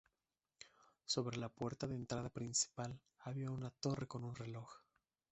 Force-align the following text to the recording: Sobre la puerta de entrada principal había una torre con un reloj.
Sobre 1.05 1.37
la 1.37 1.47
puerta 1.47 1.85
de 1.85 1.93
entrada 1.93 2.31
principal 2.31 2.99
había 3.19 3.51
una 3.51 3.69
torre 3.69 4.07
con 4.07 4.23
un 4.23 4.33
reloj. 4.33 4.77